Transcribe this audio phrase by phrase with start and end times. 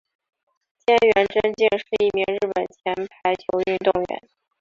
[0.79, 4.29] 菅原贞敬是一名日本前排球运动员。